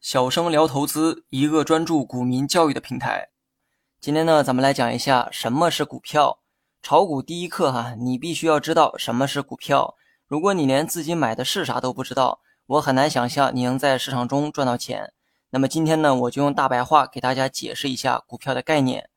[0.00, 3.28] 小生聊投资，一个专注股民教育的平台。
[4.00, 6.40] 今天呢，咱们来讲一下什么是股票。
[6.82, 9.94] 炒股第一课哈，你必须要知道什么是股票。
[10.26, 15.12] 如果你连自己买的是啥都不知道，我很难想象你能在市场中赚到钱。
[15.50, 19.08] 那么今天呢，我就用大白话给大家解释一下股票的概念。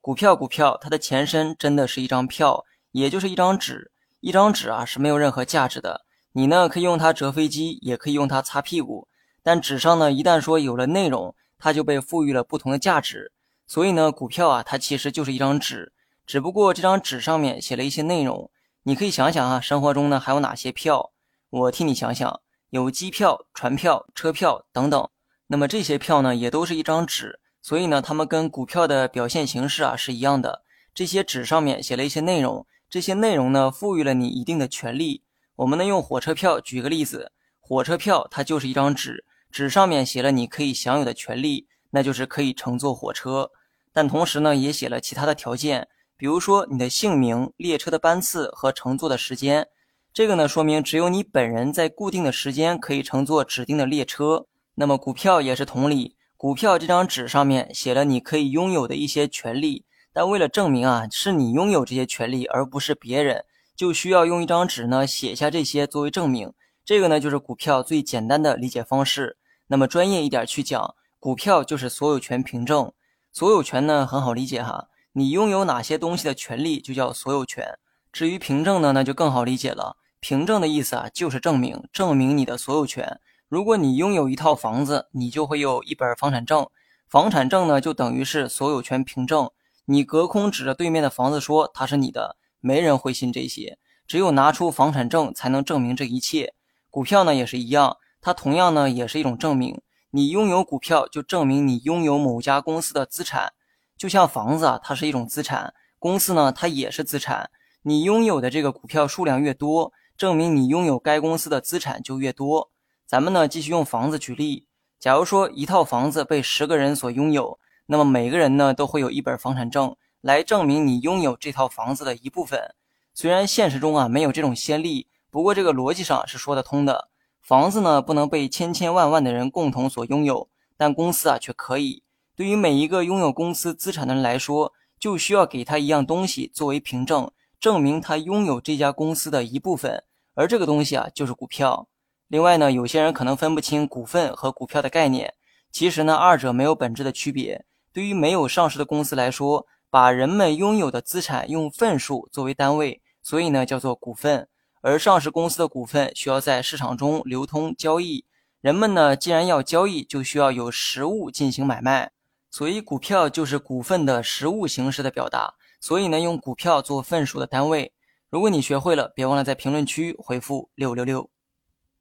[0.00, 3.92] 股票，股票，它的前身真的是一张票，也就是一张纸。
[4.20, 6.06] 一张纸啊是没有任何价值的，
[6.36, 9.06] 你呢可以用它折飞机，也可以用它擦屁股。
[9.40, 13.30] 但纸上呢，一旦说有了内容，它就被赋予了不同的价值。
[13.68, 15.92] 所以呢，股票啊，它其实就是一张纸，
[16.26, 18.50] 只不过这张纸上面写了一些内容。
[18.82, 21.12] 你可以想想啊，生活中呢还有哪些票？
[21.50, 22.40] 我替你想想，
[22.70, 25.08] 有机票、船票、车票等等。
[25.46, 30.64] 那么这些票呢，也都是一张纸，所以呢，它们跟股票的表现形式啊是一样的。
[30.92, 35.22] 这些纸上面写了一些内容，这些内容呢，赋予了你一定的权利。
[35.56, 39.24] 我们呢用火车票举个例子，火车票它就是一张纸。
[39.52, 43.52] 纸上面写了你可以享有的权利，那就是可以乘坐火车，
[43.92, 49.68] 但同时呢，也写了其他的条件，比如说你的姓名、列车的班次和乘坐的时间。
[50.12, 54.46] 这个呢，说明只有你本人在固定的时间可以乘坐指定的列车。
[54.74, 63.44] 那么股票也是同理，股票这张纸上面写了你可以拥有的一些权利，但为了证明啊是你拥有这些权利，而不是别人，
[63.76, 66.52] 就需要用一张纸呢写下这些作为证明。
[66.84, 69.38] 这个呢，就是股票最简单的理解方式。
[69.68, 72.92] 那么专业一点去讲，股票就是所有权凭证。
[73.32, 77.78] 所有权呢很好理解哈，你拥有哪些东西的权利就叫所有权。
[78.12, 79.96] 至于凭证呢，那就更好理解了。
[80.20, 83.20] 凭证的意思啊，就是证明，证明你的所有权。
[83.48, 86.66] 如果你拥有一套房子，你就会有一本房产证。
[87.08, 89.50] 房产证呢，就等于是所有权凭证。
[89.86, 93.78] 你隔空指着对面的房子说它是你的，没人会信这些。
[94.06, 96.54] 只有拿出房产证才能证明这一切。
[96.88, 97.98] 股票呢也是一样。
[98.22, 99.82] 它同样呢，也是一种证明。
[100.10, 103.52] 你拥有股票，就证明你拥有某家公司的资产。
[103.98, 107.50] 就像房子啊，它是一种资产；公司呢，它也是资产。
[107.82, 112.70] 你拥有的这个股票数量越多，证明你拥有该公司的资产就越多。
[113.06, 114.66] 咱们呢，继续用房子举例。
[114.98, 119.94] 假如说一套房子被十个人所拥有，那么每个人呢，都会有一本房产证
[120.24, 122.74] 来证明你拥有这套房子的一部分。
[123.12, 127.10] 虽然现实中啊没有这种先例，不过这个逻辑上是说得通的。
[127.42, 130.48] 房子呢不能被千千万万的人共同所拥有，
[130.78, 132.02] 但公司啊却可以。
[132.34, 137.30] 对于每一个拥有公司资产的人来说，就需要给他一样东西作为凭证，
[137.60, 140.04] 证明他拥有这家公司的一部分。
[140.32, 141.86] 而这个东西啊就是股票。
[142.28, 145.34] 另外呢，有些人可能分不清股份和股票的概念，
[145.70, 147.66] 其实呢二者没有本质的区别。
[147.92, 154.48] 对于没有上市的公司来说，把人们拥有的资产用份数作为单位，所以呢叫做股份。
[154.80, 158.24] 而上市公司的股份需要在市场中流通交易，
[158.60, 162.10] 人们呢既然要交易，就需要有实物进行买卖，
[162.50, 165.54] 所以股票就是股份的实物形式的表达。
[165.80, 167.92] 所以呢，用股票做份数的单位。
[168.30, 171.30] 如果你学会了，别忘了在评论区回复六六六。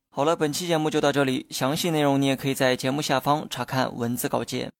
[0.09, 4.71] 好了，本期节目就到这里，详细内容你也可以在节目下方查看文字稿件。